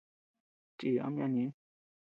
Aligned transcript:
Chii 0.77 0.99
ama 1.05 1.19
yana 1.21 1.33
ñëʼe. 1.35 1.49